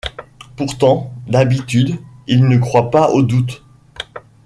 [0.55, 1.93] Pourtant, d’habitude,
[2.25, 3.63] il ne croit pas au doute.